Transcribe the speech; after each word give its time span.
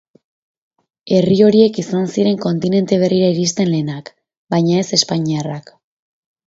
Herri 1.17 1.37
horiek 1.47 1.77
izan 1.83 2.09
ziren 2.15 2.41
kontinente 2.47 3.01
berrira 3.05 3.31
iristen 3.37 3.73
lehenak, 3.75 4.13
baina 4.57 4.85
ez 4.87 4.93
espainiarrak. 5.01 5.73